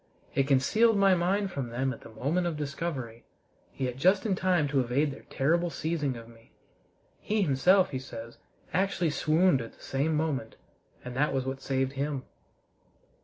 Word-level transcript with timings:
It 0.33 0.47
concealed 0.47 0.97
my 0.97 1.13
mind 1.13 1.51
from 1.51 1.69
them 1.69 1.93
at 1.93 2.01
the 2.01 2.09
moment 2.09 2.47
of 2.47 2.57
discovery, 2.57 3.23
yet 3.77 3.97
just 3.97 4.25
in 4.25 4.33
time 4.33 4.67
to 4.69 4.79
evade 4.79 5.11
their 5.11 5.27
terrible 5.29 5.69
seizing 5.69 6.15
of 6.17 6.27
me. 6.27 6.53
He 7.19 7.43
himself, 7.43 7.91
he 7.91 7.99
says, 7.99 8.39
actually 8.73 9.11
swooned 9.11 9.61
at 9.61 9.73
the 9.73 9.83
same 9.83 10.15
moment, 10.15 10.55
and 11.05 11.15
that 11.15 11.35
was 11.35 11.45
what 11.45 11.61
saved 11.61 11.93
him. 11.93 12.23